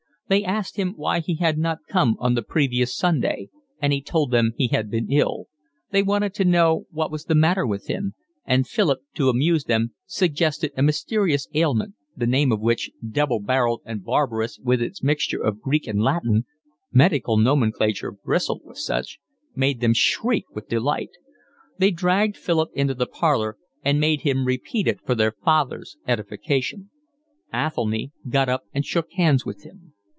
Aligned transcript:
They 0.27 0.45
asked 0.45 0.77
him 0.77 0.93
why 0.95 1.19
he 1.19 1.35
had 1.35 1.57
not 1.57 1.79
come 1.89 2.15
on 2.17 2.35
the 2.35 2.41
previous 2.41 2.95
Sunday, 2.95 3.49
and 3.81 3.91
he 3.91 4.01
told 4.01 4.31
them 4.31 4.53
he 4.55 4.67
had 4.67 4.89
been 4.89 5.11
ill; 5.11 5.47
they 5.89 6.01
wanted 6.01 6.33
to 6.35 6.45
know 6.45 6.85
what 6.89 7.11
was 7.11 7.25
the 7.25 7.35
matter 7.35 7.67
with 7.67 7.87
him; 7.87 8.13
and 8.45 8.65
Philip, 8.65 9.01
to 9.15 9.27
amuse 9.27 9.65
them, 9.65 9.93
suggested 10.05 10.71
a 10.77 10.81
mysterious 10.83 11.49
ailment, 11.53 11.95
the 12.15 12.27
name 12.27 12.53
of 12.53 12.61
which, 12.61 12.91
double 13.05 13.41
barrelled 13.41 13.81
and 13.83 14.05
barbarous 14.05 14.57
with 14.57 14.81
its 14.81 15.03
mixture 15.03 15.43
of 15.43 15.59
Greek 15.59 15.85
and 15.85 16.01
Latin 16.01 16.45
(medical 16.93 17.35
nomenclature 17.35 18.13
bristled 18.13 18.61
with 18.63 18.77
such), 18.77 19.19
made 19.53 19.81
them 19.81 19.93
shriek 19.93 20.45
with 20.55 20.69
delight. 20.69 21.11
They 21.77 21.91
dragged 21.91 22.37
Philip 22.37 22.69
into 22.73 22.93
the 22.93 23.05
parlour 23.05 23.57
and 23.83 23.99
made 23.99 24.21
him 24.21 24.45
repeat 24.45 24.87
it 24.87 25.01
for 25.05 25.13
their 25.13 25.33
father's 25.33 25.97
edification. 26.07 26.89
Athelny 27.53 28.13
got 28.29 28.47
up 28.47 28.63
and 28.73 28.85
shook 28.85 29.11
hands 29.11 29.45
with 29.45 29.63
him. 29.63 29.91